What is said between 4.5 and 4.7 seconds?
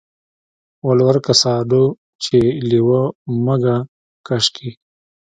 کي.